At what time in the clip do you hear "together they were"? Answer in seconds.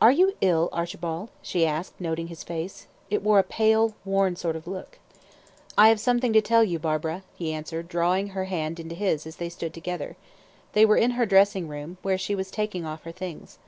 9.72-10.96